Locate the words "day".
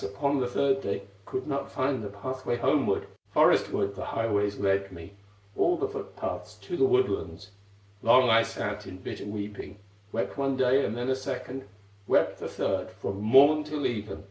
0.81-1.03, 10.57-10.83